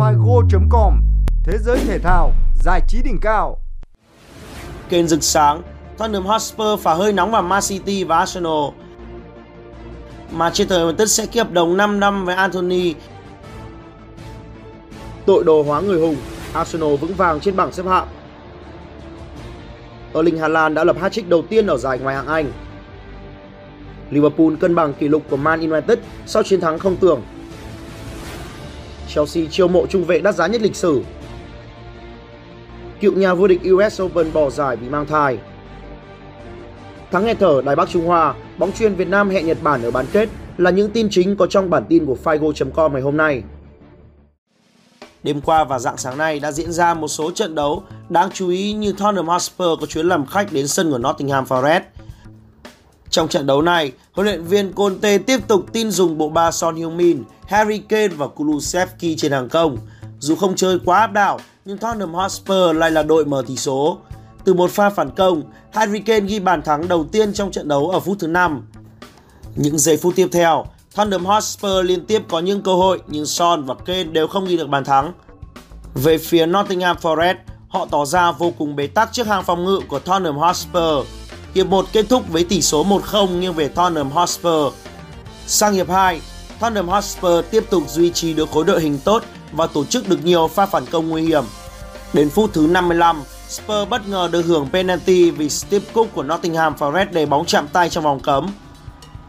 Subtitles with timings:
[0.00, 1.00] figo.com
[1.44, 2.32] Thế giới thể thao,
[2.64, 3.58] giải trí đỉnh cao.
[4.88, 5.62] Kênh rực sáng,
[5.98, 8.68] Tottenham Hotspur phá hơi nóng vào Man City và Arsenal.
[10.32, 12.94] Manchester United sẽ ký hợp đồng 5 năm với Anthony.
[15.26, 16.16] Tội đồ hóa người hùng,
[16.52, 18.06] Arsenal vững vàng trên bảng xếp hạng.
[20.14, 22.52] Erling Haaland đã lập hat-trick đầu tiên ở giải ngoại hạng Anh.
[24.10, 27.22] Liverpool cân bằng kỷ lục của Man United sau chiến thắng không tưởng.
[29.14, 31.02] Chelsea chiêu mộ trung vệ đắt giá nhất lịch sử.
[33.00, 35.38] Cựu nhà vô địch US Open bỏ giải vì mang thai.
[37.10, 39.90] Thắng nghe thở Đài Bắc Trung Hoa, bóng chuyên Việt Nam hẹn Nhật Bản ở
[39.90, 40.28] bán kết
[40.58, 43.42] là những tin chính có trong bản tin của Figo.com ngày hôm nay.
[45.22, 48.48] Đêm qua và dạng sáng nay đã diễn ra một số trận đấu đáng chú
[48.48, 51.80] ý như Tottenham Hotspur có chuyến làm khách đến sân của Nottingham Forest.
[53.10, 56.76] Trong trận đấu này, huấn luyện viên Conte tiếp tục tin dùng bộ ba Son
[56.76, 59.76] Heung-min, Harry Kane và Kulusevski trên hàng công.
[60.18, 63.98] Dù không chơi quá áp đảo, nhưng Tottenham Hotspur lại là đội mở tỷ số.
[64.44, 67.90] Từ một pha phản công, Harry Kane ghi bàn thắng đầu tiên trong trận đấu
[67.90, 68.62] ở phút thứ 5.
[69.56, 73.64] Những giây phút tiếp theo, Tottenham Hotspur liên tiếp có những cơ hội nhưng Son
[73.64, 75.12] và Kane đều không ghi được bàn thắng.
[75.94, 77.34] Về phía Nottingham Forest,
[77.68, 81.06] họ tỏ ra vô cùng bế tắc trước hàng phòng ngự của Tottenham Hotspur.
[81.54, 84.72] Hiệp 1 kết thúc với tỷ số 1-0 nghiêng về Tottenham Hotspur.
[85.46, 86.20] Sang hiệp 2,
[86.60, 90.24] Tottenham Hotspur tiếp tục duy trì được khối đội hình tốt và tổ chức được
[90.24, 91.44] nhiều pha phản công nguy hiểm.
[92.12, 96.74] Đến phút thứ 55, Spurs bất ngờ được hưởng penalty vì Steve Cook của Nottingham
[96.78, 98.50] Forest để bóng chạm tay trong vòng cấm.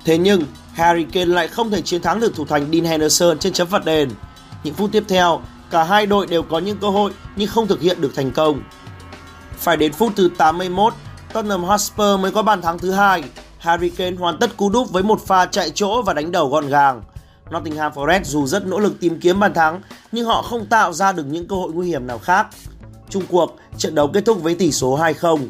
[0.06, 3.54] Thế nhưng, Harry Kane lại không thể chiến thắng được thủ thành Dean Henderson trên
[3.54, 4.10] chấm phạt đền.
[4.64, 5.42] Những phút tiếp theo,
[5.72, 8.62] cả hai đội đều có những cơ hội nhưng không thực hiện được thành công.
[9.58, 10.94] Phải đến phút thứ 81,
[11.34, 13.24] Tottenham Hotspur mới có bàn thắng thứ hai.
[13.58, 16.68] Harry Kane hoàn tất cú đúp với một pha chạy chỗ và đánh đầu gọn
[16.68, 17.02] gàng.
[17.52, 21.12] Nottingham Forest dù rất nỗ lực tìm kiếm bàn thắng nhưng họ không tạo ra
[21.12, 22.48] được những cơ hội nguy hiểm nào khác.
[23.10, 25.48] Trung cuộc, trận đấu kết thúc với tỷ số 2-0.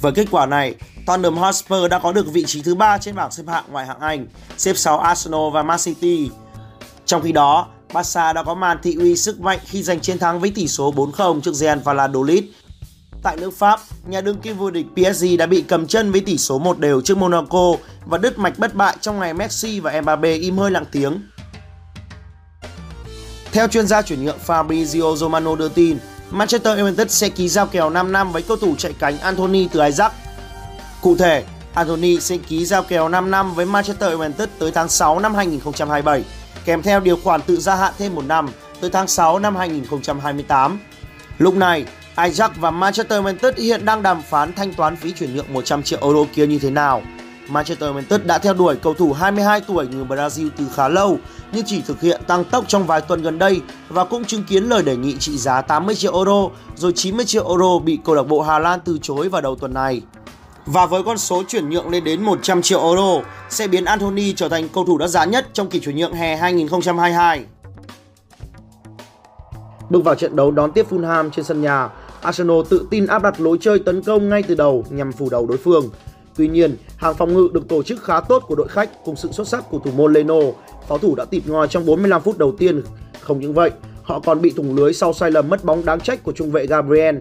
[0.00, 0.74] Với kết quả này,
[1.06, 4.00] Tottenham Hotspur đã có được vị trí thứ ba trên bảng xếp hạng ngoại hạng
[4.00, 6.30] Anh, xếp sau Arsenal và Man City.
[7.06, 10.40] Trong khi đó, Barca đã có màn thị uy sức mạnh khi giành chiến thắng
[10.40, 12.44] với tỷ số 4-0 trước Real Valladolid.
[13.22, 16.38] Tại nước Pháp, nhà đương kim vô địch PSG đã bị cầm chân với tỷ
[16.38, 17.72] số 1 đều trước Monaco
[18.06, 21.22] và đứt mạch bất bại trong ngày Messi và Mbappe im hơi lặng tiếng.
[23.52, 25.98] Theo chuyên gia chuyển nhượng Fabrizio Romano đưa tin,
[26.30, 29.80] Manchester United sẽ ký giao kèo 5 năm với cầu thủ chạy cánh Anthony từ
[29.80, 30.10] Ajax.
[31.02, 31.44] Cụ thể,
[31.74, 36.24] Anthony sẽ ký giao kèo 5 năm với Manchester United tới tháng 6 năm 2027,
[36.64, 38.48] kèm theo điều khoản tự gia hạn thêm một năm
[38.80, 40.80] tới tháng 6 năm 2028.
[41.38, 41.84] Lúc này,
[42.16, 45.98] Ajax và Manchester United hiện đang đàm phán thanh toán phí chuyển nhượng 100 triệu
[46.02, 47.02] euro kia như thế nào.
[47.48, 51.18] Manchester United đã theo đuổi cầu thủ 22 tuổi người Brazil từ khá lâu
[51.52, 54.64] nhưng chỉ thực hiện tăng tốc trong vài tuần gần đây và cũng chứng kiến
[54.64, 58.22] lời đề nghị trị giá 80 triệu euro rồi 90 triệu euro bị câu lạc
[58.22, 60.02] bộ Hà Lan từ chối vào đầu tuần này.
[60.66, 63.20] Và với con số chuyển nhượng lên đến 100 triệu euro
[63.50, 66.36] sẽ biến Anthony trở thành cầu thủ đắt giá nhất trong kỳ chuyển nhượng hè
[66.36, 67.44] 2022.
[69.90, 71.88] Bước vào trận đấu đón tiếp Fulham trên sân nhà,
[72.22, 75.46] Arsenal tự tin áp đặt lối chơi tấn công ngay từ đầu nhằm phủ đầu
[75.46, 75.90] đối phương.
[76.36, 79.32] Tuy nhiên, hàng phòng ngự được tổ chức khá tốt của đội khách cùng sự
[79.32, 80.40] xuất sắc của thủ môn Leno,
[80.88, 82.82] pháo thủ đã tịt ngòi trong 45 phút đầu tiên.
[83.20, 83.70] Không những vậy,
[84.02, 86.66] họ còn bị thủng lưới sau sai lầm mất bóng đáng trách của trung vệ
[86.66, 87.16] Gabriel,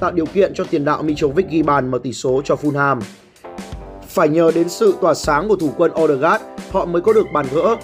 [0.00, 3.00] tạo điều kiện cho tiền đạo Mitrovic ghi bàn mở tỷ số cho Fulham.
[4.08, 7.46] Phải nhờ đến sự tỏa sáng của thủ quân Odegaard, họ mới có được bàn
[7.54, 7.76] gỡ.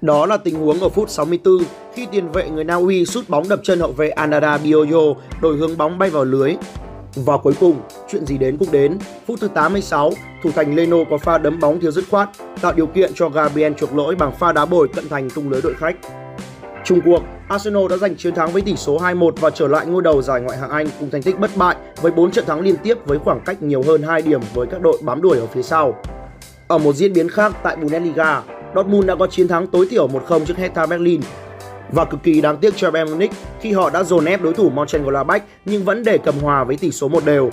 [0.00, 1.58] Đó là tình huống ở phút 64
[1.94, 5.56] khi tiền vệ người Na Uy sút bóng đập chân hậu vệ Anada Bioyo đổi
[5.56, 6.54] hướng bóng bay vào lưới.
[7.14, 8.98] Và cuối cùng, chuyện gì đến cũng đến.
[9.26, 10.12] Phút thứ 86,
[10.42, 12.28] thủ thành Leno có pha đấm bóng thiếu dứt khoát,
[12.60, 15.62] tạo điều kiện cho Gabriel chuộc lỗi bằng pha đá bồi cận thành tung lưới
[15.62, 15.96] đội khách.
[16.84, 20.02] Trung cuộc, Arsenal đã giành chiến thắng với tỷ số 2-1 và trở lại ngôi
[20.02, 22.76] đầu giải ngoại hạng Anh cùng thành tích bất bại với 4 trận thắng liên
[22.76, 25.62] tiếp với khoảng cách nhiều hơn 2 điểm với các đội bám đuổi ở phía
[25.62, 25.94] sau.
[26.68, 28.42] Ở một diễn biến khác tại Bundesliga,
[28.76, 31.20] Dortmund đã có chiến thắng tối thiểu 1-0 trước Hertha Berlin
[31.92, 33.30] và cực kỳ đáng tiếc cho Bayern Munich
[33.60, 36.90] khi họ đã dồn ép đối thủ Mönchengladbach nhưng vẫn để cầm hòa với tỷ
[36.90, 37.50] số một đều.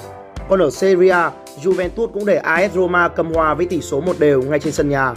[0.50, 1.32] Còn ở Serie A,
[1.64, 4.90] Juventus cũng để AS Roma cầm hòa với tỷ số một đều ngay trên sân
[4.90, 5.14] nhà.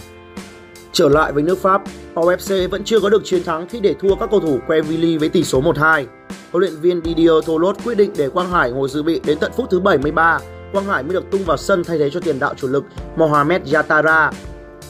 [0.93, 1.82] Trở lại với nước Pháp,
[2.14, 5.19] Pau FC vẫn chưa có được chiến thắng khi để thua các cầu thủ Quevilly
[5.19, 6.05] với tỷ số 1-2.
[6.52, 9.52] Huấn luyện viên Didier Tholot quyết định để Quang Hải ngồi dự bị đến tận
[9.56, 10.38] phút thứ 73.
[10.73, 12.85] Quang Hải mới được tung vào sân thay thế cho tiền đạo chủ lực
[13.17, 14.31] Mohamed Yatara.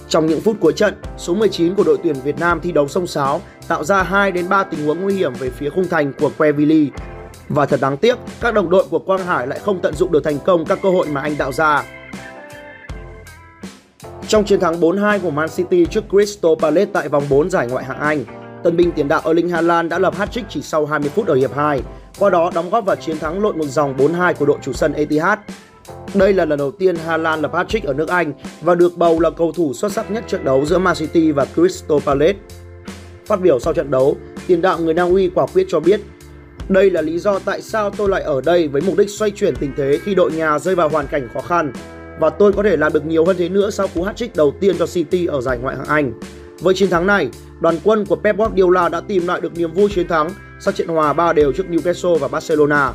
[0.09, 3.07] Trong những phút cuối trận, số 19 của đội tuyển Việt Nam thi đấu sông
[3.07, 6.31] sáo, tạo ra 2 đến 3 tình huống nguy hiểm về phía khung thành của
[6.39, 6.91] Quevilly.
[7.49, 10.25] Và thật đáng tiếc, các đồng đội của Quang Hải lại không tận dụng được
[10.25, 11.85] thành công các cơ hội mà anh tạo ra.
[14.29, 17.85] Trong chiến thắng 4-2 của Man City trước Crystal Palace tại vòng 4 giải ngoại
[17.85, 18.25] hạng Anh,
[18.63, 21.55] Tân binh tiền đạo Erling Haaland đã lập hat-trick chỉ sau 20 phút ở hiệp
[21.55, 21.83] 2,
[22.19, 24.93] qua đó đóng góp vào chiến thắng lội một dòng 4-2 của đội chủ sân
[24.93, 25.39] Etihad.
[26.15, 29.31] Đây là lần đầu tiên Haaland lập hat-trick ở nước Anh và được bầu là
[29.31, 32.39] cầu thủ xuất sắc nhất trận đấu giữa Man City và Crystal Palace.
[33.27, 34.17] Phát biểu sau trận đấu,
[34.47, 36.01] tiền đạo người Na Uy quả quyết cho biết
[36.69, 39.57] đây là lý do tại sao tôi lại ở đây với mục đích xoay chuyển
[39.57, 41.73] tình thế khi đội nhà rơi vào hoàn cảnh khó khăn
[42.21, 44.77] và tôi có thể làm được nhiều hơn thế nữa sau cú hat-trick đầu tiên
[44.79, 46.13] cho City ở giải Ngoại hạng Anh.
[46.61, 47.29] Với chiến thắng này,
[47.61, 50.31] đoàn quân của Pep Guardiola đã tìm lại được niềm vui chiến thắng
[50.61, 52.93] sau trận hòa 3 đều trước Newcastle và Barcelona.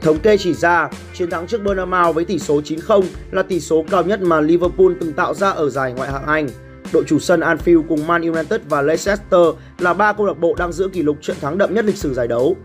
[0.00, 3.84] Thống kê chỉ ra, chiến thắng trước Bournemouth với tỷ số 9-0 là tỷ số
[3.90, 6.48] cao nhất mà Liverpool từng tạo ra ở giải Ngoại hạng Anh.
[6.92, 9.40] Đội chủ sân Anfield cùng Man United và Leicester
[9.78, 12.14] là ba câu lạc bộ đang giữ kỷ lục trận thắng đậm nhất lịch sử
[12.14, 12.56] giải đấu.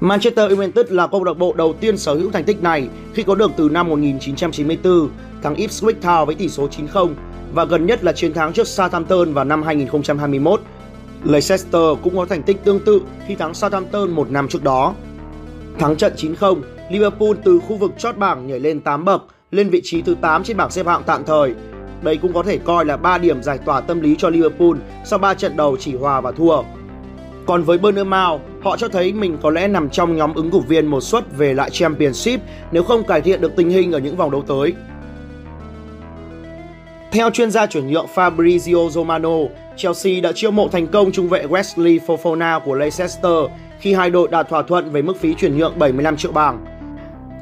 [0.00, 3.34] Manchester United là câu lạc bộ đầu tiên sở hữu thành tích này khi có
[3.34, 5.08] được từ năm 1994
[5.42, 7.14] thắng Ipswich Town với tỷ số 9-0
[7.54, 10.60] và gần nhất là chiến thắng trước Southampton vào năm 2021.
[11.24, 14.94] Leicester cũng có thành tích tương tự khi thắng Southampton một năm trước đó.
[15.78, 16.60] Thắng trận 9-0,
[16.90, 20.44] Liverpool từ khu vực chót bảng nhảy lên 8 bậc, lên vị trí thứ 8
[20.44, 21.54] trên bảng xếp hạng tạm thời.
[22.02, 25.18] Đây cũng có thể coi là 3 điểm giải tỏa tâm lý cho Liverpool sau
[25.18, 26.62] 3 trận đầu chỉ hòa và thua.
[27.46, 30.86] Còn với Bournemouth, họ cho thấy mình có lẽ nằm trong nhóm ứng cử viên
[30.86, 32.40] một suất về lại Championship
[32.72, 34.74] nếu không cải thiện được tình hình ở những vòng đấu tới.
[37.12, 39.38] Theo chuyên gia chuyển nhượng Fabrizio Romano,
[39.76, 43.34] Chelsea đã chiêu mộ thành công trung vệ Wesley Fofana của Leicester
[43.80, 46.64] khi hai đội đạt thỏa thuận về mức phí chuyển nhượng 75 triệu bảng.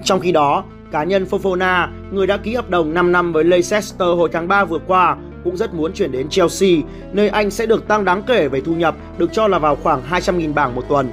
[0.04, 4.08] Trong khi đó, cá nhân Fofana, người đã ký hợp đồng 5 năm với Leicester
[4.16, 6.70] hồi tháng 3 vừa qua, cũng rất muốn chuyển đến Chelsea,
[7.12, 10.02] nơi anh sẽ được tăng đáng kể về thu nhập, được cho là vào khoảng
[10.10, 11.12] 200.000 bảng một tuần.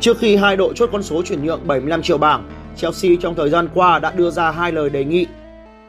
[0.00, 3.50] Trước khi hai đội chốt con số chuyển nhượng 75 triệu bảng, Chelsea trong thời
[3.50, 5.26] gian qua đã đưa ra hai lời đề nghị,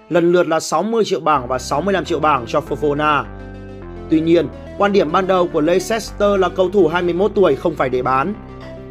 [0.10, 3.24] lần lượt là 60 triệu bảng và 65 triệu bảng cho Fofana.
[4.10, 4.48] Tuy nhiên,
[4.78, 8.34] quan điểm ban đầu của Leicester là cầu thủ 21 tuổi không phải để bán.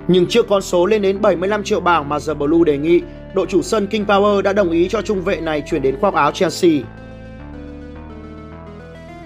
[0.08, 3.00] Nhưng trước con số lên đến 75 triệu bảng mà The Blue đề nghị,
[3.34, 6.14] đội chủ sân King Power đã đồng ý cho trung vệ này chuyển đến khoác
[6.14, 6.70] áo Chelsea.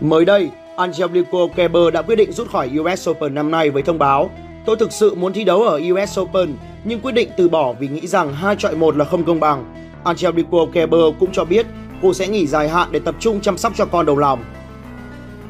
[0.00, 3.98] Mới đây, Angelico Kerber đã quyết định rút khỏi US Open năm nay với thông
[3.98, 4.30] báo
[4.64, 6.54] Tôi thực sự muốn thi đấu ở US Open
[6.84, 9.74] nhưng quyết định từ bỏ vì nghĩ rằng hai chọi một là không công bằng.
[10.04, 11.66] Angelico Kerber cũng cho biết
[12.02, 14.44] cô sẽ nghỉ dài hạn để tập trung chăm sóc cho con đầu lòng.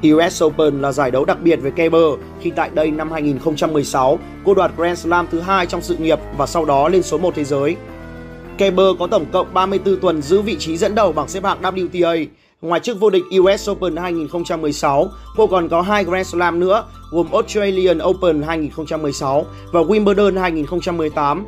[0.08, 4.54] US Open là giải đấu đặc biệt với Kerber khi tại đây năm 2016 cô
[4.54, 7.44] đoạt Grand Slam thứ hai trong sự nghiệp và sau đó lên số 1 thế
[7.44, 7.76] giới.
[8.58, 12.26] Kerber có tổng cộng 34 tuần giữ vị trí dẫn đầu bảng xếp hạng WTA
[12.62, 17.32] Ngoài chức vô địch US Open 2016, cô còn có hai Grand Slam nữa, gồm
[17.32, 21.46] Australian Open 2016 và Wimbledon 2018.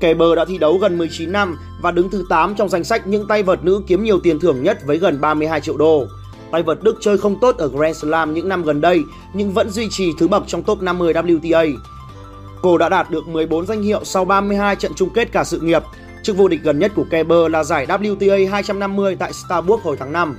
[0.00, 3.26] Kerber đã thi đấu gần 19 năm và đứng thứ 8 trong danh sách những
[3.26, 6.06] tay vợt nữ kiếm nhiều tiền thưởng nhất với gần 32 triệu đô.
[6.54, 9.02] Tay vợt Đức chơi không tốt ở Grand Slam những năm gần đây
[9.32, 11.76] nhưng vẫn duy trì thứ bậc trong top 50 WTA.
[12.62, 15.82] Cô đã đạt được 14 danh hiệu sau 32 trận chung kết cả sự nghiệp,
[16.22, 20.12] Chức vô địch gần nhất của Kerber là giải WTA 250 tại Starbucks hồi tháng
[20.12, 20.36] 5.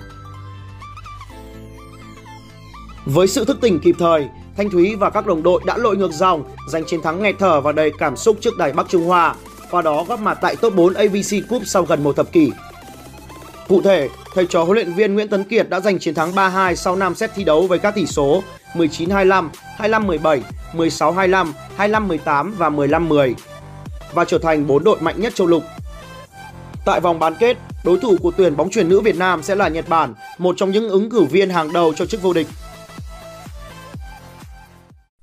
[3.05, 4.27] Với sự thức tỉnh kịp thời,
[4.57, 7.61] Thanh Thúy và các đồng đội đã lội ngược dòng, giành chiến thắng nghẹt thở
[7.61, 9.35] và đầy cảm xúc trước đài Bắc Trung Hoa,
[9.71, 12.51] qua đó góp mặt tại top 4 AVC Cup sau gần một thập kỷ.
[13.67, 16.75] Cụ thể, thầy trò huấn luyện viên Nguyễn Tấn Kiệt đã giành chiến thắng 3-2
[16.75, 18.43] sau 5 set thi đấu với các tỷ số
[18.73, 20.41] 19-25, 25-17,
[20.73, 23.33] 16-25, 25-18 và 15-10
[24.13, 25.63] và trở thành bốn đội mạnh nhất châu lục.
[26.85, 29.67] Tại vòng bán kết, đối thủ của tuyển bóng chuyền nữ Việt Nam sẽ là
[29.67, 32.47] Nhật Bản, một trong những ứng cử viên hàng đầu cho chức vô địch.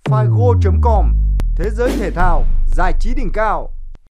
[0.04, 1.06] Figo.com
[1.56, 2.44] Thế giới thể thao,
[2.76, 3.70] giải trí đỉnh cao